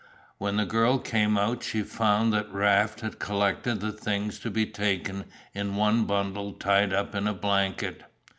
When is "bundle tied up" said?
6.05-7.13